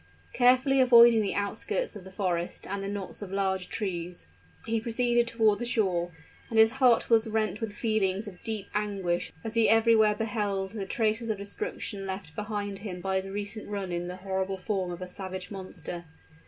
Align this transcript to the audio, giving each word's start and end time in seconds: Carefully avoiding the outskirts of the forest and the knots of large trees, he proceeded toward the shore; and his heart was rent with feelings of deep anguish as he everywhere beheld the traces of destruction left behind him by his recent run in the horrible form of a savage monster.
Carefully 0.33 0.81
avoiding 0.81 1.21
the 1.21 1.35
outskirts 1.35 1.95
of 1.95 2.05
the 2.05 2.09
forest 2.09 2.65
and 2.65 2.81
the 2.81 2.87
knots 2.87 3.21
of 3.21 3.31
large 3.31 3.69
trees, 3.69 4.25
he 4.65 4.81
proceeded 4.81 5.27
toward 5.27 5.59
the 5.59 5.63
shore; 5.65 6.09
and 6.49 6.57
his 6.57 6.71
heart 6.71 7.07
was 7.11 7.27
rent 7.27 7.61
with 7.61 7.71
feelings 7.75 8.27
of 8.27 8.41
deep 8.43 8.67
anguish 8.73 9.31
as 9.43 9.53
he 9.53 9.69
everywhere 9.69 10.15
beheld 10.15 10.71
the 10.71 10.87
traces 10.87 11.29
of 11.29 11.37
destruction 11.37 12.07
left 12.07 12.33
behind 12.35 12.79
him 12.79 12.99
by 12.99 13.17
his 13.17 13.27
recent 13.29 13.69
run 13.69 13.91
in 13.91 14.07
the 14.07 14.15
horrible 14.17 14.57
form 14.57 14.89
of 14.91 15.03
a 15.03 15.07
savage 15.07 15.51
monster. 15.51 16.05